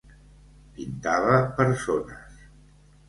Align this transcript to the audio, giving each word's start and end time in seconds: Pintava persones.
Pintava 0.77 1.37
persones. 1.61 2.41